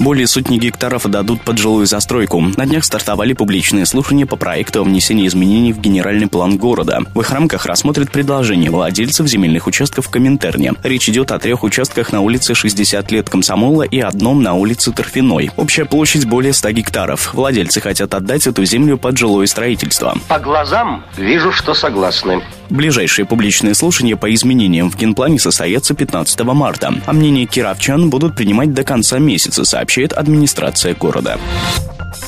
Более 0.00 0.26
сотни 0.26 0.56
гектаров 0.56 1.04
отдадут 1.04 1.42
под 1.42 1.58
жилую 1.58 1.84
застройку. 1.84 2.40
На 2.40 2.64
днях 2.64 2.84
стартовали 2.84 3.34
публичные 3.34 3.84
слушания 3.84 4.24
по 4.24 4.36
проекту 4.36 4.80
о 4.80 4.84
внесении 4.84 5.26
изменений 5.26 5.74
в 5.74 5.78
генеральный 5.78 6.26
план 6.26 6.56
города. 6.56 7.00
В 7.14 7.20
их 7.20 7.30
рамках 7.30 7.66
рассмотрят 7.66 8.10
предложения 8.10 8.70
владельцев 8.70 9.26
земельных 9.26 9.66
участков 9.66 10.06
в 10.06 10.10
Коминтерне. 10.10 10.72
Речь 10.82 11.10
идет 11.10 11.30
о 11.32 11.38
трех 11.38 11.62
участках 11.64 12.12
на 12.12 12.22
улице 12.22 12.54
60 12.54 13.10
лет 13.10 13.28
Комсомола 13.28 13.82
и 13.82 14.00
одном 14.00 14.42
на 14.42 14.54
улице 14.54 14.90
Торфяной. 14.90 15.50
Общая 15.58 15.84
площадь 15.84 16.24
более 16.24 16.54
100 16.54 16.70
гектаров. 16.70 17.34
Владельцы 17.34 17.82
хотят 17.82 18.14
отдать 18.14 18.46
эту 18.46 18.64
землю 18.64 18.96
под 18.96 19.18
жилое 19.18 19.46
строительство. 19.46 20.16
По 20.28 20.38
глазам 20.38 21.04
вижу, 21.18 21.52
что 21.52 21.74
согласны. 21.74 22.40
Ближайшие 22.70 23.26
публичные 23.26 23.74
слушания 23.74 24.16
по 24.16 24.32
изменениям 24.32 24.90
в 24.90 24.96
генплане 24.96 25.40
состоятся 25.40 25.94
15 25.94 26.40
марта, 26.44 26.94
а 27.04 27.12
мнение 27.12 27.44
кировчан 27.46 28.10
будут 28.10 28.36
принимать 28.36 28.72
до 28.72 28.84
конца 28.84 29.18
месяца, 29.18 29.64
сообщает 29.64 30.12
администрация 30.12 30.94
города. 30.94 31.38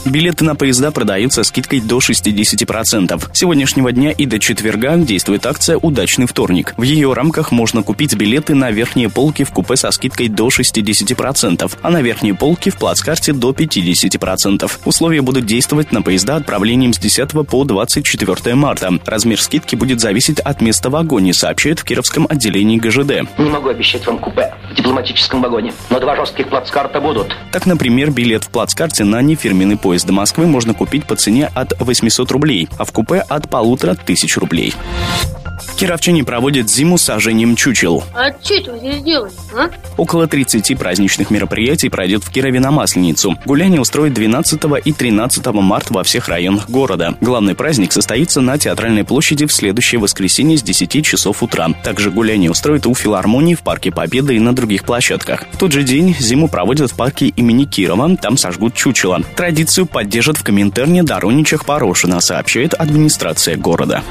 Билеты 0.05 0.45
на 0.45 0.57
поезда 0.57 0.91
продаются 0.91 1.45
скидкой 1.45 1.81
до 1.81 1.99
60%. 1.99 3.33
С 3.33 3.39
сегодняшнего 3.39 3.93
дня 3.93 4.11
и 4.11 4.27
до 4.27 4.41
четверга 4.41 4.97
действует 4.97 5.47
акция 5.47 5.77
«Удачный 5.77 6.27
вторник». 6.27 6.75
В 6.77 6.83
ее 6.83 7.13
рамках 7.13 7.53
можно 7.53 7.85
купить 7.85 8.17
билеты 8.17 8.57
на 8.57 8.73
верхние 8.73 9.09
полки 9.09 9.45
в 9.45 9.53
купе 9.53 9.77
со 9.77 9.93
скидкой 9.93 10.27
до 10.27 10.49
60%, 10.49 11.79
а 11.81 11.91
на 11.91 12.03
верхние 12.03 12.35
полки 12.35 12.71
в 12.71 12.79
плацкарте 12.79 13.33
до 13.33 13.53
50%. 13.53 14.71
Условия 14.85 15.23
будут 15.23 15.47
действовать 15.47 15.93
на 15.93 16.03
поезда 16.03 16.35
отправлением 16.37 16.93
с 16.93 16.99
10 16.99 17.31
по 17.47 17.65
24 17.65 18.57
марта. 18.57 18.91
Размер 19.07 19.41
скидки 19.41 19.77
будет 19.77 20.01
зависеть 20.01 20.41
от 20.41 20.61
места 20.61 20.89
в 20.89 20.93
вагоне, 20.93 21.33
сообщает 21.33 21.79
в 21.79 21.85
Кировском 21.85 22.27
отделении 22.29 22.79
ГЖД. 22.79 23.39
Не 23.39 23.51
могу 23.51 23.69
обещать 23.69 24.05
вам 24.05 24.19
купе 24.19 24.53
в 24.69 24.75
дипломатическом 24.75 25.43
вагоне, 25.43 25.73
но 25.91 26.01
два 26.01 26.17
жестких 26.17 26.49
плацкарта 26.49 27.01
будут. 27.01 27.37
Так, 27.53 27.67
например, 27.67 28.11
билет 28.11 28.43
в 28.43 28.49
плацкарте 28.49 29.05
на 29.05 29.23
нефирменный 29.23 29.77
поезд 29.77 29.92
до 30.01 30.13
Москвы 30.13 30.47
можно 30.47 30.75
купить 30.75 31.05
по 31.05 31.17
цене 31.17 31.51
от 31.55 31.75
800 31.79 32.31
рублей, 32.31 32.69
а 32.79 32.85
в 32.85 32.93
купе 32.93 33.19
от 33.21 33.51
полутора 33.51 33.95
тысяч 33.95 34.37
рублей. 34.39 34.75
Кировчане 35.83 36.23
проводят 36.23 36.71
зиму 36.71 36.97
с 36.97 37.03
сожжением 37.03 37.57
чучел. 37.57 38.05
А 38.15 38.31
что 38.41 38.55
это 38.55 38.71
вы 38.71 38.79
здесь 38.79 39.03
делаете, 39.03 39.37
а? 39.53 39.69
Около 39.97 40.29
30 40.29 40.79
праздничных 40.79 41.33
мероприятий 41.33 41.89
пройдет 41.89 42.23
в 42.23 42.31
Кирове 42.31 42.61
на 42.61 42.71
Масленицу. 42.71 43.37
Гуляние 43.45 43.81
устроят 43.81 44.15
12 44.15 44.61
и 44.85 44.93
13 44.93 45.45
марта 45.47 45.93
во 45.93 46.05
всех 46.05 46.29
районах 46.29 46.71
города. 46.71 47.17
Главный 47.21 47.57
праздник 47.57 47.91
состоится 47.91 48.41
на 48.41 48.59
Театральной 48.59 49.03
площади 49.03 49.45
в 49.45 49.53
следующее 49.53 50.01
воскресенье 50.01 50.57
с 50.57 50.63
10 50.63 51.05
часов 51.05 51.43
утра. 51.43 51.71
Также 51.83 52.13
гуляние 52.13 52.53
устроят 52.53 52.87
у 52.87 52.95
филармонии 52.95 53.57
в 53.57 53.63
Парке 53.63 53.91
Победы 53.91 54.37
и 54.37 54.39
на 54.39 54.55
других 54.55 54.85
площадках. 54.85 55.47
В 55.51 55.59
тот 55.59 55.73
же 55.73 55.83
день 55.83 56.15
зиму 56.17 56.47
проводят 56.47 56.93
в 56.93 56.95
парке 56.95 57.27
имени 57.27 57.65
Кирова. 57.65 58.17
Там 58.19 58.37
сожгут 58.37 58.77
чучело. 58.77 59.21
Традицию 59.35 59.87
поддержат 59.87 60.37
в 60.37 60.45
Коминтерне 60.45 61.03
Дороничах 61.03 61.65
Порошина, 61.65 62.21
сообщает 62.21 62.73
администрация 62.73 63.57
города. 63.57 64.05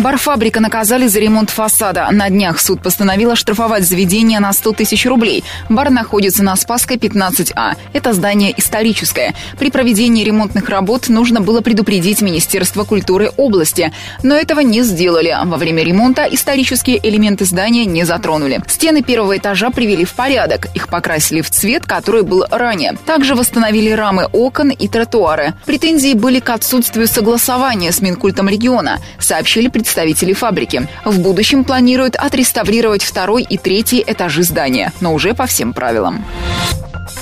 Барфабрика 0.00 0.60
наказали 0.60 1.08
за 1.08 1.20
ремонт 1.20 1.50
фасада. 1.50 2.08
На 2.10 2.30
днях 2.30 2.58
суд 2.58 2.82
постановил 2.82 3.32
оштрафовать 3.32 3.84
заведение 3.84 4.40
на 4.40 4.50
100 4.54 4.72
тысяч 4.72 5.04
рублей. 5.04 5.44
Бар 5.68 5.90
находится 5.90 6.42
на 6.42 6.56
Спасской 6.56 6.96
15А. 6.96 7.74
Это 7.92 8.14
здание 8.14 8.54
историческое. 8.56 9.34
При 9.58 9.70
проведении 9.70 10.24
ремонтных 10.24 10.70
работ 10.70 11.10
нужно 11.10 11.42
было 11.42 11.60
предупредить 11.60 12.22
Министерство 12.22 12.84
культуры 12.84 13.30
области. 13.36 13.92
Но 14.22 14.34
этого 14.34 14.60
не 14.60 14.82
сделали. 14.84 15.36
Во 15.44 15.58
время 15.58 15.84
ремонта 15.84 16.24
исторические 16.24 16.98
элементы 17.06 17.44
здания 17.44 17.84
не 17.84 18.04
затронули. 18.04 18.62
Стены 18.68 19.02
первого 19.02 19.36
этажа 19.36 19.68
привели 19.68 20.06
в 20.06 20.14
порядок. 20.14 20.68
Их 20.74 20.88
покрасили 20.88 21.42
в 21.42 21.50
цвет, 21.50 21.84
который 21.84 22.22
был 22.22 22.46
ранее. 22.50 22.96
Также 23.04 23.34
восстановили 23.34 23.90
рамы 23.90 24.28
окон 24.32 24.70
и 24.70 24.88
тротуары. 24.88 25.52
Претензии 25.66 26.14
были 26.14 26.40
к 26.40 26.48
отсутствию 26.48 27.06
согласования 27.06 27.92
с 27.92 28.00
Минкультом 28.00 28.48
региона, 28.48 28.98
сообщили 29.18 29.68
представители 29.68 29.89
представители 29.90 30.34
фабрики. 30.34 30.86
В 31.04 31.18
будущем 31.18 31.64
планируют 31.64 32.14
отреставрировать 32.14 33.02
второй 33.02 33.42
и 33.42 33.58
третий 33.58 34.04
этажи 34.06 34.44
здания, 34.44 34.92
но 35.00 35.12
уже 35.12 35.34
по 35.34 35.46
всем 35.46 35.72
правилам. 35.72 36.24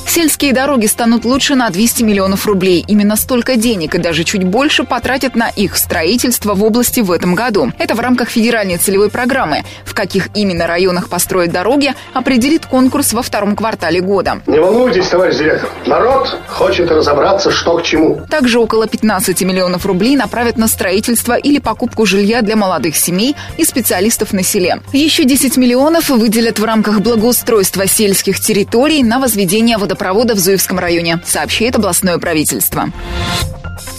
Сельские 0.08 0.54
дороги 0.54 0.86
станут 0.86 1.26
лучше 1.26 1.54
на 1.54 1.68
200 1.68 2.02
миллионов 2.02 2.46
рублей. 2.46 2.82
Именно 2.88 3.14
столько 3.14 3.56
денег 3.56 3.94
и 3.94 3.98
даже 3.98 4.24
чуть 4.24 4.42
больше 4.42 4.84
потратят 4.84 5.36
на 5.36 5.50
их 5.50 5.76
строительство 5.76 6.54
в 6.54 6.64
области 6.64 7.00
в 7.00 7.12
этом 7.12 7.34
году. 7.34 7.72
Это 7.78 7.94
в 7.94 8.00
рамках 8.00 8.30
федеральной 8.30 8.78
целевой 8.78 9.10
программы. 9.10 9.64
В 9.84 9.92
каких 9.92 10.30
именно 10.34 10.66
районах 10.66 11.10
построят 11.10 11.52
дороги, 11.52 11.92
определит 12.14 12.64
конкурс 12.64 13.12
во 13.12 13.20
втором 13.20 13.54
квартале 13.54 14.00
года. 14.00 14.40
Не 14.46 14.58
волнуйтесь, 14.58 15.08
товарищ 15.08 15.36
директор. 15.36 15.68
Народ 15.84 16.38
хочет 16.48 16.90
разобраться, 16.90 17.50
что 17.50 17.76
к 17.76 17.82
чему. 17.82 18.22
Также 18.30 18.60
около 18.60 18.86
15 18.88 19.42
миллионов 19.42 19.84
рублей 19.84 20.16
направят 20.16 20.56
на 20.56 20.68
строительство 20.68 21.34
или 21.34 21.58
покупку 21.58 22.06
жилья 22.06 22.40
для 22.40 22.56
молодых 22.56 22.96
семей 22.96 23.36
и 23.58 23.64
специалистов 23.64 24.32
на 24.32 24.42
селе. 24.42 24.80
Еще 24.94 25.24
10 25.24 25.58
миллионов 25.58 26.08
выделят 26.08 26.58
в 26.58 26.64
рамках 26.64 27.00
благоустройства 27.00 27.86
сельских 27.86 28.40
территорий 28.40 29.02
на 29.02 29.18
возведение 29.18 29.76
водопровода 29.76 29.97
водопровода 29.98 30.34
в 30.36 30.38
Зуевском 30.38 30.78
районе, 30.78 31.18
сообщает 31.24 31.74
областное 31.74 32.18
правительство. 32.18 32.90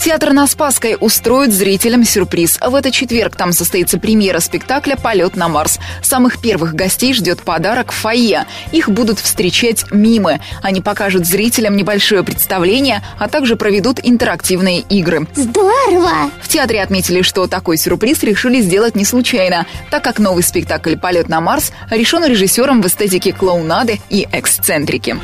Театр 0.02 0.32
на 0.32 0.46
Спасской 0.46 0.96
устроит 0.98 1.52
зрителям 1.52 2.04
сюрприз. 2.04 2.58
В 2.60 2.74
этот 2.74 2.94
четверг 2.94 3.36
там 3.36 3.52
состоится 3.52 3.98
премьера 3.98 4.40
спектакля 4.40 4.96
«Полет 4.96 5.36
на 5.36 5.48
Марс». 5.48 5.78
Самых 6.02 6.40
первых 6.40 6.74
гостей 6.74 7.12
ждет 7.12 7.42
подарок 7.42 7.92
в 7.92 7.94
фойе. 7.94 8.46
Их 8.72 8.88
будут 8.88 9.18
встречать 9.18 9.84
мимы. 9.90 10.40
Они 10.62 10.80
покажут 10.80 11.26
зрителям 11.26 11.76
небольшое 11.76 12.22
представление, 12.22 13.02
а 13.18 13.28
также 13.28 13.56
проведут 13.56 14.00
интерактивные 14.02 14.80
игры. 14.80 15.26
Здорово! 15.34 16.30
В 16.40 16.48
театре 16.48 16.82
отметили, 16.82 17.20
что 17.20 17.46
такой 17.46 17.76
сюрприз 17.76 18.22
решили 18.22 18.62
сделать 18.62 18.96
не 18.96 19.04
случайно, 19.04 19.66
так 19.90 20.02
как 20.02 20.18
новый 20.18 20.42
спектакль 20.42 20.96
«Полет 20.96 21.28
на 21.28 21.42
Марс» 21.42 21.72
решен 21.90 22.24
режиссером 22.24 22.80
в 22.80 22.86
эстетике 22.86 23.34
клоунады 23.34 24.00
и 24.08 24.26
эксцентрики. 24.32 25.18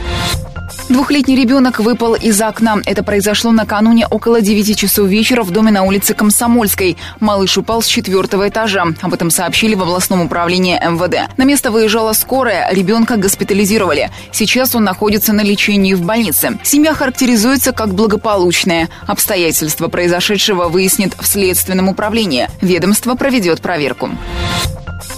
Двухлетний 0.88 1.34
ребенок 1.34 1.80
выпал 1.80 2.14
из 2.14 2.40
окна. 2.40 2.76
Это 2.86 3.02
произошло 3.02 3.50
накануне 3.50 4.06
около 4.06 4.40
9 4.40 4.78
часов 4.78 5.08
вечера 5.08 5.42
в 5.42 5.50
доме 5.50 5.72
на 5.72 5.82
улице 5.82 6.14
Комсомольской. 6.14 6.96
Малыш 7.18 7.58
упал 7.58 7.82
с 7.82 7.86
четвертого 7.86 8.48
этажа. 8.48 8.84
Об 9.02 9.12
этом 9.12 9.30
сообщили 9.30 9.74
в 9.74 9.82
областном 9.82 10.22
управлении 10.22 10.76
МВД. 10.76 11.36
На 11.36 11.42
место 11.42 11.72
выезжала 11.72 12.12
скорая. 12.12 12.72
Ребенка 12.72 13.16
госпитализировали. 13.16 14.10
Сейчас 14.30 14.76
он 14.76 14.84
находится 14.84 15.32
на 15.32 15.40
лечении 15.40 15.94
в 15.94 16.02
больнице. 16.02 16.56
Семья 16.62 16.94
характеризуется 16.94 17.72
как 17.72 17.92
благополучная. 17.92 18.88
Обстоятельства 19.08 19.88
произошедшего 19.88 20.68
выяснит 20.68 21.16
в 21.18 21.26
следственном 21.26 21.88
управлении. 21.88 22.48
Ведомство 22.60 23.16
проведет 23.16 23.60
проверку. 23.60 24.10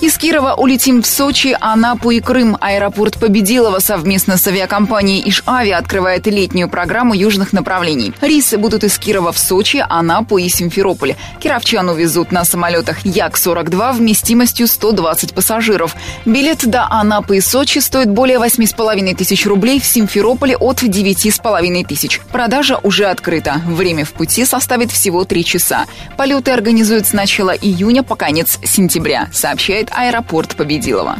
Из 0.00 0.16
Кирова 0.16 0.54
улетим 0.54 1.02
в 1.02 1.08
Сочи, 1.08 1.56
Анапу 1.60 2.12
и 2.12 2.20
Крым. 2.20 2.56
Аэропорт 2.60 3.18
Победилова 3.18 3.80
совместно 3.80 4.36
с 4.36 4.46
авиакомпанией 4.46 5.28
Иш-Ави 5.28 5.72
открывает 5.72 6.28
летнюю 6.28 6.68
программу 6.68 7.14
южных 7.14 7.52
направлений. 7.52 8.12
Рейсы 8.20 8.58
будут 8.58 8.84
из 8.84 8.96
Кирова 8.96 9.32
в 9.32 9.38
Сочи, 9.40 9.84
Анапу 9.88 10.38
и 10.38 10.48
Симферополь. 10.48 11.16
Кировчан 11.40 11.88
увезут 11.88 12.30
на 12.30 12.44
самолетах 12.44 13.04
Як-42 13.04 13.94
вместимостью 13.94 14.68
120 14.68 15.34
пассажиров. 15.34 15.96
Билет 16.24 16.64
до 16.64 16.86
Анапы 16.88 17.38
и 17.38 17.40
Сочи 17.40 17.80
стоит 17.80 18.08
более 18.08 18.38
8,5 18.38 19.16
тысяч 19.16 19.46
рублей, 19.46 19.80
в 19.80 19.84
Симферополе 19.84 20.56
от 20.56 20.80
9,5 20.80 21.84
тысяч. 21.84 22.20
Продажа 22.30 22.78
уже 22.84 23.06
открыта. 23.06 23.62
Время 23.66 24.04
в 24.04 24.12
пути 24.12 24.44
составит 24.44 24.92
всего 24.92 25.24
3 25.24 25.44
часа. 25.44 25.86
Полеты 26.16 26.52
организуют 26.52 27.08
с 27.08 27.12
начала 27.12 27.50
июня 27.50 28.04
по 28.04 28.14
конец 28.14 28.60
сентября, 28.62 29.28
сообщает 29.32 29.87
аэропорт 29.90 30.56
Победилова. 30.56 31.16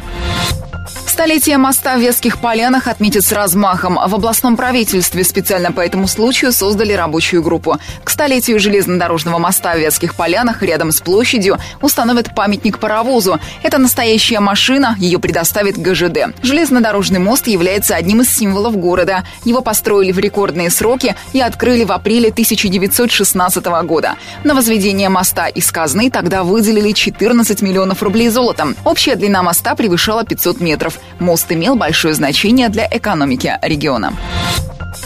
Столетие 1.19 1.59
моста 1.59 1.97
в 1.97 2.01
Веских 2.01 2.39
Полянах 2.39 2.87
отметят 2.87 3.25
с 3.25 3.33
размахом. 3.33 3.97
В 3.97 4.15
областном 4.15 4.57
правительстве 4.57 5.25
специально 5.25 5.73
по 5.73 5.81
этому 5.81 6.07
случаю 6.07 6.53
создали 6.53 6.93
рабочую 6.93 7.43
группу. 7.43 7.77
К 8.05 8.11
столетию 8.11 8.61
железнодорожного 8.61 9.39
моста 9.39 9.75
в 9.75 9.81
Веских 9.81 10.15
Полянах 10.15 10.63
рядом 10.63 10.93
с 10.93 11.01
площадью 11.01 11.59
установят 11.83 12.37
памятник 12.37 12.79
паровозу. 12.79 13.41
Это 13.65 13.79
настоящая 13.79 14.39
машина, 14.39 14.95
ее 15.01 15.19
предоставит 15.19 15.77
ГЖД. 15.77 16.41
Железнодорожный 16.45 17.19
мост 17.19 17.49
является 17.49 17.97
одним 17.97 18.21
из 18.21 18.33
символов 18.33 18.77
города. 18.77 19.25
Его 19.45 19.61
построили 19.61 20.13
в 20.13 20.21
рекордные 20.21 20.71
сроки 20.71 21.17
и 21.33 21.41
открыли 21.41 21.83
в 21.83 21.91
апреле 21.91 22.29
1916 22.29 23.65
года. 23.83 24.15
На 24.45 24.55
возведение 24.55 25.09
моста 25.09 25.49
из 25.49 25.69
казны 25.73 26.13
тогда 26.13 26.45
выделили 26.45 26.93
14 26.93 27.61
миллионов 27.61 28.05
рублей 28.05 28.29
золотом. 28.29 28.77
Общая 28.85 29.17
длина 29.17 29.43
моста 29.43 29.75
превышала 29.75 30.25
500 30.25 30.61
метров. 30.61 31.01
Мост 31.19 31.51
имел 31.51 31.77
большое 31.77 32.15
значение 32.15 32.69
для 32.69 32.87
экономики 32.91 33.59
региона. 33.63 34.13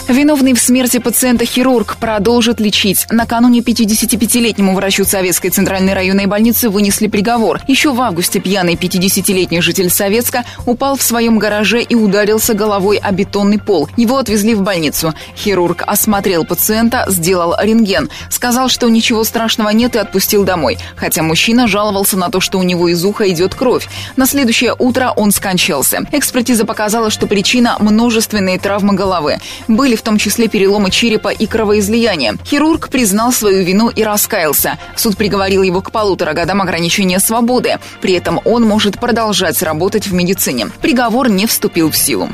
Виновный 0.08 0.52
в 0.52 0.58
смерти 0.58 0.98
пациента 0.98 1.44
хирург 1.44 1.96
продолжит 1.96 2.58
лечить. 2.60 3.06
Накануне 3.10 3.60
55-летнему 3.60 4.74
врачу 4.74 5.04
Советской 5.04 5.50
центральной 5.50 5.94
районной 5.94 6.26
больницы 6.26 6.68
вынесли 6.68 7.06
приговор. 7.06 7.60
Еще 7.68 7.92
в 7.92 8.00
августе 8.00 8.40
пьяный 8.40 8.74
50-летний 8.74 9.60
житель 9.60 9.90
Советска 9.90 10.44
упал 10.66 10.96
в 10.96 11.02
своем 11.02 11.38
гараже 11.38 11.82
и 11.82 11.94
ударился 11.94 12.52
головой 12.54 12.98
о 12.98 13.12
бетонный 13.12 13.58
пол. 13.58 13.88
Его 13.96 14.18
отвезли 14.18 14.54
в 14.54 14.62
больницу. 14.62 15.14
Хирург 15.36 15.84
осмотрел 15.86 16.44
пациента, 16.44 17.04
сделал 17.08 17.54
рентген. 17.60 18.10
Сказал, 18.28 18.68
что 18.68 18.88
ничего 18.88 19.22
страшного 19.22 19.70
нет 19.70 19.94
и 19.94 20.00
отпустил 20.00 20.44
домой. 20.44 20.78
Хотя 20.96 21.22
мужчина 21.22 21.68
жаловался 21.68 22.18
на 22.18 22.28
то, 22.28 22.40
что 22.40 22.58
у 22.58 22.62
него 22.62 22.88
из 22.88 23.04
уха 23.04 23.30
идет 23.30 23.54
кровь. 23.54 23.88
На 24.16 24.26
следующее 24.26 24.74
утро 24.78 25.12
он 25.16 25.30
скончался. 25.30 26.04
Экспертиза 26.10 26.66
показала, 26.66 27.08
что 27.10 27.26
причина– 27.26 27.76
множественные 27.78 28.58
травмы 28.58 28.94
головы. 28.94 29.38
Были 29.68 29.91
в 29.96 30.02
том 30.02 30.18
числе 30.18 30.48
переломы 30.48 30.90
черепа 30.90 31.28
и 31.28 31.46
кровоизлияние. 31.46 32.34
Хирург 32.44 32.88
признал 32.88 33.32
свою 33.32 33.64
вину 33.64 33.88
и 33.88 34.02
раскаялся. 34.02 34.78
Суд 34.96 35.16
приговорил 35.16 35.62
его 35.62 35.80
к 35.80 35.90
полутора 35.90 36.32
годам 36.32 36.62
ограничения 36.62 37.20
свободы. 37.20 37.78
При 38.00 38.14
этом 38.14 38.40
он 38.44 38.62
может 38.64 38.98
продолжать 38.98 39.62
работать 39.62 40.06
в 40.06 40.12
медицине. 40.12 40.68
Приговор 40.80 41.28
не 41.28 41.46
вступил 41.46 41.90
в 41.90 41.96
силу. 41.96 42.28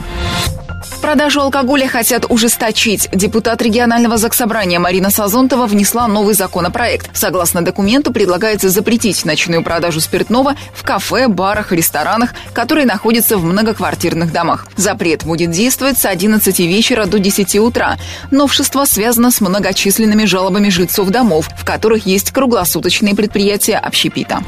Продажу 1.00 1.40
алкоголя 1.40 1.86
хотят 1.86 2.26
ужесточить. 2.28 3.08
Депутат 3.12 3.62
регионального 3.62 4.16
заксобрания 4.16 4.78
Марина 4.78 5.10
Сазонтова 5.10 5.66
внесла 5.66 6.08
новый 6.08 6.34
законопроект. 6.34 7.10
Согласно 7.16 7.62
документу, 7.62 8.12
предлагается 8.12 8.68
запретить 8.68 9.24
ночную 9.24 9.62
продажу 9.62 10.00
спиртного 10.00 10.54
в 10.74 10.82
кафе, 10.82 11.28
барах, 11.28 11.72
ресторанах, 11.72 12.34
которые 12.52 12.84
находятся 12.84 13.38
в 13.38 13.44
многоквартирных 13.44 14.32
домах. 14.32 14.66
Запрет 14.76 15.24
будет 15.24 15.50
действовать 15.52 15.98
с 15.98 16.04
11 16.04 16.58
вечера 16.60 17.06
до 17.06 17.18
10 17.18 17.56
утра. 17.56 17.96
Новшество 18.30 18.84
связано 18.84 19.30
с 19.30 19.40
многочисленными 19.40 20.24
жалобами 20.24 20.68
жильцов 20.68 21.10
домов, 21.10 21.48
в 21.56 21.64
которых 21.64 22.06
есть 22.06 22.32
круглосуточные 22.32 23.14
предприятия 23.14 23.76
общепита. 23.76 24.42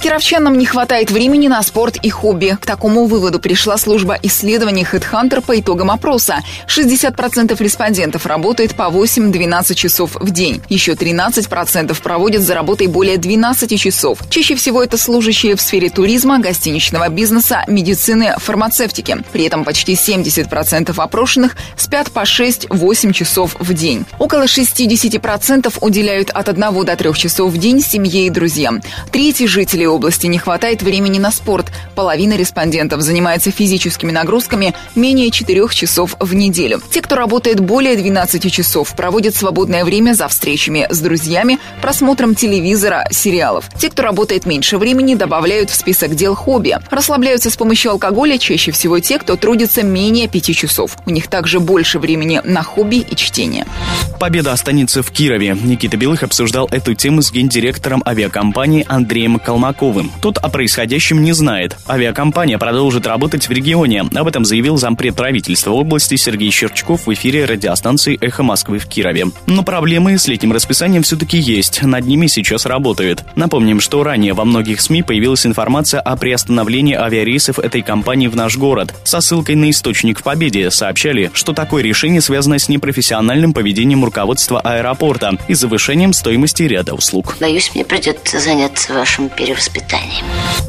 Кировчанам 0.00 0.56
не 0.56 0.64
хватает 0.64 1.10
времени 1.10 1.48
на 1.48 1.62
спорт 1.62 1.98
и 2.02 2.08
хобби. 2.08 2.56
К 2.58 2.64
такому 2.64 3.04
выводу 3.04 3.38
пришла 3.38 3.76
служба 3.76 4.16
исследований 4.22 4.86
HeadHunter 4.90 5.42
по 5.42 5.60
итогам 5.60 5.90
опроса. 5.90 6.36
60% 6.68 7.62
респондентов 7.62 8.24
работает 8.24 8.74
по 8.74 8.84
8-12 8.84 9.74
часов 9.74 10.12
в 10.14 10.30
день. 10.30 10.62
Еще 10.70 10.92
13% 10.92 12.02
проводят 12.02 12.40
за 12.40 12.54
работой 12.54 12.86
более 12.86 13.18
12 13.18 13.78
часов. 13.78 14.20
Чаще 14.30 14.54
всего 14.54 14.82
это 14.82 14.96
служащие 14.96 15.54
в 15.54 15.60
сфере 15.60 15.90
туризма, 15.90 16.38
гостиничного 16.38 17.10
бизнеса, 17.10 17.64
медицины, 17.66 18.36
фармацевтики. 18.38 19.18
При 19.32 19.44
этом 19.44 19.64
почти 19.64 19.92
70% 19.92 20.94
опрошенных 20.96 21.56
спят 21.76 22.10
по 22.10 22.20
6-8 22.20 23.12
часов 23.12 23.54
в 23.58 23.74
день. 23.74 24.06
Около 24.18 24.44
60% 24.44 25.76
уделяют 25.82 26.30
от 26.30 26.48
1 26.48 26.84
до 26.86 26.96
3 26.96 27.14
часов 27.14 27.52
в 27.52 27.58
день 27.58 27.82
семье 27.82 28.26
и 28.26 28.30
друзьям. 28.30 28.80
Третий 29.12 29.46
жители 29.46 29.89
области 29.90 30.26
не 30.26 30.38
хватает 30.38 30.82
времени 30.82 31.18
на 31.18 31.30
спорт. 31.30 31.66
Половина 31.94 32.36
респондентов 32.36 33.02
занимается 33.02 33.50
физическими 33.50 34.10
нагрузками 34.10 34.74
менее 34.94 35.30
4 35.30 35.68
часов 35.70 36.16
в 36.18 36.34
неделю. 36.34 36.80
Те, 36.90 37.02
кто 37.02 37.16
работает 37.16 37.60
более 37.60 37.96
12 37.96 38.52
часов, 38.52 38.94
проводят 38.96 39.34
свободное 39.34 39.84
время 39.84 40.14
за 40.14 40.28
встречами 40.28 40.86
с 40.88 41.00
друзьями, 41.00 41.58
просмотром 41.82 42.34
телевизора, 42.34 43.06
сериалов. 43.10 43.66
Те, 43.78 43.90
кто 43.90 44.02
работает 44.02 44.46
меньше 44.46 44.78
времени, 44.78 45.14
добавляют 45.14 45.70
в 45.70 45.74
список 45.74 46.14
дел 46.14 46.34
хобби. 46.34 46.76
Расслабляются 46.90 47.50
с 47.50 47.56
помощью 47.56 47.92
алкоголя 47.92 48.38
чаще 48.38 48.72
всего 48.72 49.00
те, 49.00 49.18
кто 49.18 49.36
трудится 49.36 49.82
менее 49.82 50.28
5 50.28 50.56
часов. 50.56 50.96
У 51.06 51.10
них 51.10 51.28
также 51.28 51.60
больше 51.60 51.98
времени 51.98 52.40
на 52.44 52.62
хобби 52.62 52.96
и 52.96 53.16
чтение. 53.16 53.66
Победа 54.18 54.52
останется 54.52 55.02
в 55.02 55.10
Кирове. 55.10 55.56
Никита 55.62 55.96
Белых 55.96 56.22
обсуждал 56.22 56.68
эту 56.70 56.94
тему 56.94 57.22
с 57.22 57.32
гендиректором 57.32 58.02
авиакомпании 58.06 58.84
Андреем 58.88 59.38
Колмаковым. 59.38 59.79
Тот 60.20 60.36
о 60.36 60.50
происходящем 60.50 61.22
не 61.22 61.32
знает. 61.32 61.76
Авиакомпания 61.88 62.58
продолжит 62.58 63.06
работать 63.06 63.48
в 63.48 63.52
регионе. 63.52 64.04
Об 64.14 64.26
этом 64.26 64.44
заявил 64.44 64.76
зампред 64.76 65.16
правительства 65.16 65.70
области 65.70 66.16
Сергей 66.16 66.50
Щерчков 66.50 67.06
в 67.06 67.14
эфире 67.14 67.46
радиостанции 67.46 68.18
«Эхо 68.20 68.42
Москвы» 68.42 68.78
в 68.78 68.86
Кирове. 68.86 69.28
Но 69.46 69.62
проблемы 69.62 70.18
с 70.18 70.28
летним 70.28 70.52
расписанием 70.52 71.02
все-таки 71.02 71.38
есть. 71.38 71.82
Над 71.82 72.04
ними 72.04 72.26
сейчас 72.26 72.66
работают. 72.66 73.24
Напомним, 73.36 73.80
что 73.80 74.04
ранее 74.04 74.34
во 74.34 74.44
многих 74.44 74.82
СМИ 74.82 75.02
появилась 75.02 75.46
информация 75.46 76.00
о 76.00 76.14
приостановлении 76.16 76.94
авиарейсов 76.94 77.58
этой 77.58 77.80
компании 77.80 78.28
в 78.28 78.36
наш 78.36 78.58
город. 78.58 78.94
Со 79.04 79.22
ссылкой 79.22 79.54
на 79.54 79.70
источник 79.70 80.20
в 80.20 80.22
«Победе» 80.22 80.70
сообщали, 80.70 81.30
что 81.32 81.54
такое 81.54 81.82
решение 81.82 82.20
связано 82.20 82.58
с 82.58 82.68
непрофессиональным 82.68 83.54
поведением 83.54 84.04
руководства 84.04 84.60
аэропорта 84.60 85.38
и 85.48 85.54
завышением 85.54 86.12
стоимости 86.12 86.64
ряда 86.64 86.92
услуг. 86.92 87.38
Боюсь, 87.40 87.70
мне 87.74 87.86
придется 87.86 88.38
заняться 88.38 88.92
вашим 88.92 89.30
перевоспитанием. 89.30 89.69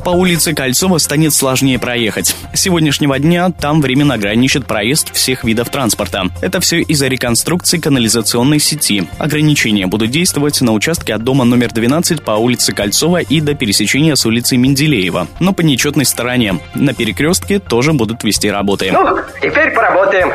По 0.03 0.09
улице 0.09 0.53
Кольцова 0.53 0.98
станет 0.98 1.33
сложнее 1.33 1.80
проехать. 1.80 2.36
С 2.53 2.62
сегодняшнего 2.62 3.18
дня 3.19 3.50
там 3.50 3.81
временно 3.81 4.15
ограничат 4.15 4.65
проезд 4.65 5.13
всех 5.13 5.44
видов 5.44 5.69
транспорта. 5.69 6.25
Это 6.42 6.59
все 6.59 6.81
из-за 6.81 7.07
реконструкции 7.07 7.77
канализационной 7.77 8.59
сети. 8.59 9.07
Ограничения 9.19 9.88
будут 9.88 10.12
действовать 10.12 10.59
на 10.62 10.74
участке 10.74 11.13
от 11.13 11.24
дома 11.24 11.45
номер 11.45 11.71
12 11.71 12.24
по 12.24 12.31
улице 12.31 12.74
Кольцова 12.74 13.21
и 13.21 13.42
до 13.42 13.53
пересечения 13.53 14.15
с 14.15 14.25
улицей 14.25 14.57
Менделеева. 14.57 15.27
Но 15.39 15.54
по 15.54 15.62
нечетной 15.62 16.06
стороне. 16.06 16.59
На 16.75 16.94
перекрестке 16.94 17.59
тоже 17.59 17.94
будут 17.94 18.24
вести 18.24 18.50
работы. 18.50 18.92
Ну, 18.92 19.18
теперь 19.42 19.71
поработаем. 19.71 20.31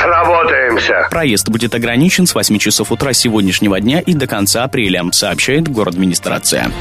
Сработаемся. 0.00 1.08
Проезд 1.10 1.48
будет 1.48 1.74
ограничен 1.74 2.26
с 2.26 2.34
8 2.34 2.58
часов 2.58 2.92
утра 2.92 3.12
сегодняшнего 3.12 3.80
дня 3.80 4.00
и 4.00 4.14
до 4.14 4.26
конца 4.26 4.64
апреля, 4.64 5.04
сообщает 5.12 5.68
город 5.68 5.92
администрация. 6.02 6.72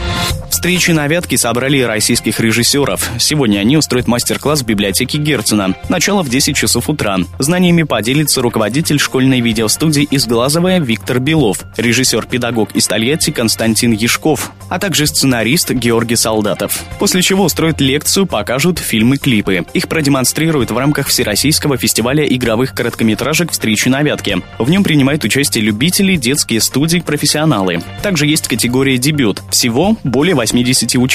Встречи 0.50 0.92
на 0.92 1.08
Вятке 1.22 1.38
собрали 1.38 1.80
российских 1.82 2.40
режиссеров. 2.40 3.12
Сегодня 3.20 3.60
они 3.60 3.78
устроят 3.78 4.08
мастер-класс 4.08 4.64
в 4.64 4.66
библиотеке 4.66 5.20
Герцена. 5.20 5.76
Начало 5.88 6.24
в 6.24 6.30
10 6.30 6.56
часов 6.56 6.90
утра. 6.90 7.18
Знаниями 7.38 7.84
поделится 7.84 8.42
руководитель 8.42 8.98
школьной 8.98 9.40
видеостудии 9.40 10.02
из 10.02 10.26
Глазовая 10.26 10.80
Виктор 10.80 11.20
Белов, 11.20 11.60
режиссер-педагог 11.78 12.72
из 12.76 12.88
Тольятти 12.88 13.30
Константин 13.30 13.92
Яшков, 13.92 14.52
а 14.68 14.80
также 14.80 15.06
сценарист 15.06 15.70
Георгий 15.70 16.16
Солдатов. 16.16 16.82
После 16.98 17.22
чего 17.22 17.44
устроят 17.44 17.80
лекцию, 17.80 18.26
покажут 18.26 18.80
фильмы-клипы. 18.80 19.64
Их 19.76 19.88
продемонстрируют 19.88 20.72
в 20.72 20.78
рамках 20.80 21.10
Всероссийского 21.10 21.78
фестиваля 21.78 22.26
игровых 22.26 22.74
короткометражек 22.74 23.52
«Встречи 23.52 23.90
на 23.90 24.02
Вятке». 24.02 24.40
В 24.58 24.72
нем 24.72 24.84
принимают 24.84 25.24
участие 25.24 25.64
любители, 25.64 26.16
детские 26.16 26.62
студии, 26.62 26.98
профессионалы. 26.98 27.84
Также 28.02 28.26
есть 28.26 28.48
категория 28.48 28.98
«Дебют». 28.98 29.44
Всего 29.52 29.98
более 30.04 30.34
80 30.34 30.96
участников. 30.96 31.11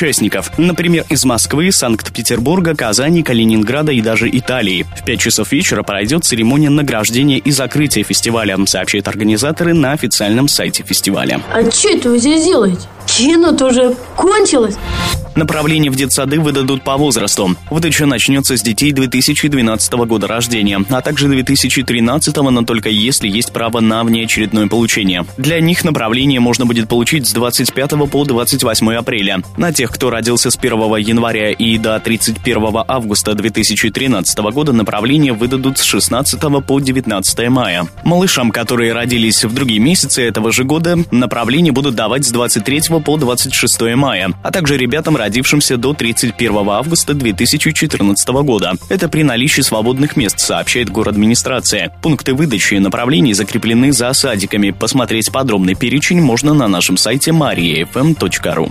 Например, 0.59 1.05
из 1.09 1.25
Москвы, 1.25 1.73
Санкт-Петербурга, 1.73 2.75
Казани, 2.75 3.23
Калининграда 3.23 3.93
и 3.93 4.03
даже 4.03 4.29
Италии. 4.29 4.87
В 4.95 5.05
5 5.05 5.21
часов 5.21 5.53
вечера 5.53 5.83
пройдет 5.83 6.25
церемония 6.25 6.69
награждения 6.69 7.38
и 7.38 7.50
закрытия 7.50 8.05
фестиваля, 8.05 8.57
сообщают 8.67 9.09
организаторы 9.09 9.73
на 9.73 9.93
официальном 9.93 10.49
сайте 10.49 10.83
фестиваля. 10.83 11.41
А 11.50 11.71
что 11.71 11.88
это 11.88 12.11
вы 12.11 12.19
здесь 12.19 12.45
делаете? 12.45 12.83
Кино-то 13.07 13.67
уже 13.67 13.95
кончилось. 14.17 14.77
Направления 15.37 15.91
в 15.91 15.97
детсады 15.97 16.41
выдадут 16.41 16.83
по 16.83 16.97
возрасту. 16.97 17.57
Выдача 17.71 18.07
начнется 18.07 18.57
с 18.57 18.63
детей 18.63 18.91
2012 18.93 19.93
года 19.93 20.27
рождения, 20.27 20.83
а 20.89 21.03
также 21.03 21.29
2013, 21.29 22.37
но 22.37 22.63
только 22.63 22.89
если 22.89 23.29
есть 23.29 23.53
право 23.53 23.81
на 23.81 24.03
внеочередное 24.03 24.67
получение. 24.67 25.27
Для 25.37 25.61
них 25.61 25.85
направление 25.85 26.41
можно 26.41 26.65
будет 26.65 26.89
получить 26.89 27.27
с 27.27 27.35
25 27.35 28.11
по 28.11 28.25
28 28.25 28.95
апреля. 28.95 29.43
На 29.59 29.75
тех, 29.75 29.91
кто 29.91 30.09
родился 30.09 30.51
с 30.51 30.57
1 30.57 30.73
января 30.97 31.51
и 31.51 31.77
до 31.77 32.01
31 32.01 32.85
августа 32.89 33.35
2013 33.35 34.39
года, 34.39 34.73
направление 34.73 35.35
выдадут 35.35 35.77
с 35.77 35.83
16 35.83 36.41
по 36.67 36.81
19 36.81 37.49
мая. 37.51 37.87
Малышам, 38.05 38.51
которые 38.51 38.95
родились 38.95 39.45
в 39.45 39.53
другие 39.53 39.81
месяцы 39.81 40.23
этого 40.23 40.51
же 40.51 40.65
года, 40.65 40.97
направление 41.11 41.75
будут 41.75 41.95
давать 41.95 42.25
с 42.25 42.31
23 42.31 42.96
по 43.00 43.17
26 43.17 43.81
мая, 43.97 44.31
а 44.43 44.53
также 44.53 44.76
ребятам, 44.76 45.17
родившимся 45.17 45.76
до 45.76 45.93
31 45.93 46.69
августа 46.69 47.15
2014 47.15 48.29
года. 48.29 48.75
Это 48.88 49.09
при 49.09 49.23
наличии 49.23 49.62
свободных 49.62 50.17
мест, 50.17 50.38
сообщает 50.38 50.91
город 50.91 51.17
администрация. 51.17 51.91
Пункты 52.03 52.35
выдачи 52.35 52.75
и 52.75 52.79
направлений 52.79 53.33
закреплены 53.33 53.91
за 53.91 54.12
садиками. 54.12 54.71
Посмотреть 54.71 55.33
подробный 55.33 55.75
перечень 55.75 56.21
можно 56.21 56.53
на 56.53 56.69
нашем 56.69 56.99
сайте 56.99 57.31
mariafm.ru. 57.31 58.71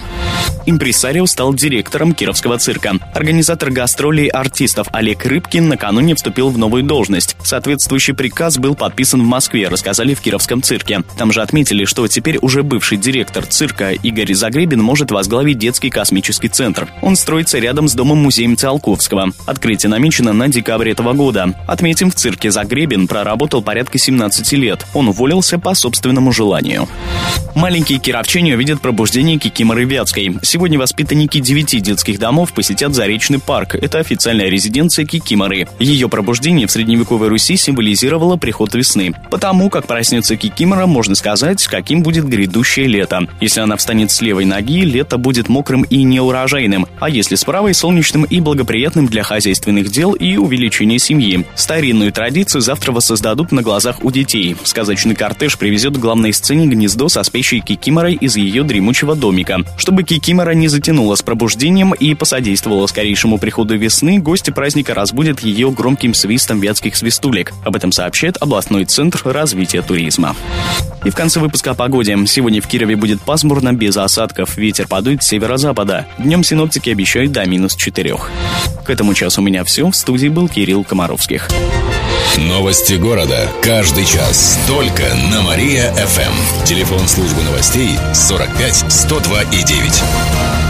Импресарио 0.68 1.26
стал 1.26 1.54
директором 1.54 2.14
Кировского 2.14 2.58
цирка. 2.58 2.94
Организатор 3.14 3.72
гастролей 3.72 4.28
артистов 4.28 4.88
Олег 4.92 5.26
Рыбкин 5.26 5.68
накануне 5.68 6.16
вступил 6.16 6.50
в 6.50 6.58
новую 6.58 6.84
должность. 6.84 7.36
Соответствующий 7.44 8.14
приказ 8.14 8.58
был 8.58 8.76
подписан 8.76 9.22
в 9.22 9.26
Москве, 9.26 9.68
рассказали 9.68 10.14
в 10.14 10.22
Кировском 10.22 10.62
цирке. 10.62 11.04
Там 11.18 11.32
же 11.32 11.42
отметили, 11.42 11.86
что 11.86 12.08
теперь 12.08 12.38
уже 12.42 12.64
бывший 12.64 12.98
директор 12.98 13.46
цирка 13.46 13.92
Игорь 13.92 14.15
Игорь 14.16 14.34
Загребин 14.34 14.82
может 14.82 15.12
возглавить 15.12 15.58
детский 15.58 15.90
космический 15.90 16.48
центр. 16.48 16.88
Он 17.02 17.18
строится 17.18 17.60
рядом 17.60 17.90
с 17.90 17.96
домом-музеем 17.96 18.56
Циолковского. 18.56 19.32
Открытие 19.46 19.90
намечено 19.90 20.32
на 20.32 20.48
декабрь 20.48 20.92
этого 20.92 21.12
года. 21.12 21.54
Отметим, 21.68 22.12
в 22.12 22.16
цирке 22.16 22.50
Загребин 22.50 23.10
проработал 23.10 23.62
порядка 23.62 23.98
17 23.98 24.54
лет. 24.54 24.86
Он 24.94 25.10
уволился 25.10 25.60
по 25.60 25.74
собственному 25.74 26.32
желанию. 26.32 26.88
Маленькие 27.56 28.00
кировчане 28.00 28.56
увидят 28.56 28.80
пробуждение 28.80 29.38
Кикиморы 29.38 29.84
Вятской. 29.84 30.38
Сегодня 30.44 30.80
воспитанники 30.80 31.40
девяти 31.40 31.82
детских 31.82 32.18
домов 32.18 32.54
посетят 32.54 32.94
Заречный 32.94 33.40
парк. 33.40 33.76
Это 33.76 34.00
официальная 34.00 34.48
резиденция 34.48 35.06
Кикиморы. 35.06 35.68
Ее 35.80 36.08
пробуждение 36.08 36.68
в 36.68 36.72
средневековой 36.72 37.28
Руси 37.28 37.58
символизировало 37.58 38.38
приход 38.38 38.76
весны. 38.76 39.14
Потому 39.30 39.70
как 39.70 39.88
проснется 39.88 40.38
Кикимора, 40.38 40.86
можно 40.86 41.16
сказать, 41.16 41.66
каким 41.68 42.02
будет 42.02 42.28
грядущее 42.30 42.88
лето. 42.88 43.28
Если 43.42 43.60
она 43.60 43.76
встанет 43.76 44.05
с 44.12 44.22
левой 44.22 44.46
ноги, 44.46 44.82
лето 44.82 45.18
будет 45.18 45.50
мокрым 45.50 45.84
и 45.84 46.04
неурожайным, 46.04 46.88
а 47.00 47.10
если 47.10 47.36
с 47.36 47.44
правой– 47.44 47.74
солнечным 47.76 48.24
и 48.24 48.40
благоприятным 48.40 49.08
для 49.08 49.24
хозяйственных 49.24 49.90
дел 49.90 50.14
и 50.14 50.38
увеличения 50.38 51.00
семьи. 51.00 51.46
Старинную 51.56 52.12
традицию 52.12 52.62
завтра 52.62 52.92
воссоздадут 52.92 53.52
на 53.52 53.62
глазах 53.62 54.04
у 54.04 54.12
детей. 54.12 54.56
Сказочный 54.64 55.16
кортеж 55.16 55.58
привезет 55.58 55.98
к 55.98 56.00
главной 56.00 56.34
сцене 56.34 56.68
гнездо 56.68 57.10
со 57.10 57.24
спящей 57.24 57.60
Кикиморой 57.60 58.16
из 58.16 58.36
ее 58.36 58.64
дремучего 58.64 59.16
домика. 59.16 59.60
Чтобы 59.78 60.04
Кикимора 60.04 60.52
не 60.52 60.68
затянула 60.68 61.16
с 61.16 61.22
пробуждением 61.22 61.94
и 61.94 62.14
посодействовала 62.14 62.88
скорейшему 62.88 63.38
приходу 63.38 63.76
весны, 63.78 64.20
гости 64.20 64.52
праздника 64.52 64.94
разбудят 64.94 65.42
ее 65.42 65.72
громким 65.72 66.14
свистом 66.14 66.60
вятских 66.60 66.96
свистулек. 66.96 67.54
Об 67.64 67.76
этом 67.76 67.92
сообщает 67.92 68.38
областной 68.42 68.86
центр 68.86 69.22
развития 69.26 69.82
туризма. 69.82 70.36
И 71.04 71.10
в 71.10 71.16
конце 71.16 71.40
выпуска 71.40 71.72
о 71.72 71.76
погоде. 71.76 72.18
Сегодня 72.26 72.62
в 72.62 72.68
Кирове 72.68 72.96
будет 72.96 73.22
пасмурно, 73.22 73.74
без 73.74 73.95
осадков. 74.04 74.58
Ветер 74.58 74.88
подует 74.88 75.24
с 75.24 75.28
северо-запада. 75.28 76.06
Днем 76.18 76.44
синоптики 76.44 76.90
обещают 76.90 77.32
до 77.32 77.46
минус 77.46 77.76
4. 77.76 78.16
К 78.84 78.90
этому 78.90 79.14
часу 79.14 79.42
у 79.42 79.44
меня 79.44 79.64
все. 79.64 79.90
В 79.90 79.96
студии 79.96 80.28
был 80.28 80.50
Кирилл 80.50 80.84
Комаровских. 80.84 81.48
Новости 82.38 82.94
города. 82.94 83.50
Каждый 83.62 84.06
час. 84.06 84.60
Только 84.68 85.04
на 85.32 85.42
Мария-ФМ. 85.42 86.66
Телефон 86.66 87.08
службы 87.08 87.44
новостей 87.44 87.92
45 88.14 88.92
102 88.92 89.42
и 89.44 89.64
9. 89.64 90.65